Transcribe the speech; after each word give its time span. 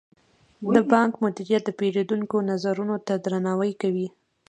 د 0.75 0.75
بانک 0.91 1.13
مدیریت 1.23 1.63
د 1.65 1.69
پیرودونکو 1.79 2.35
نظرونو 2.49 2.95
ته 3.07 3.13
درناوی 3.25 3.71
کوي. 3.81 4.07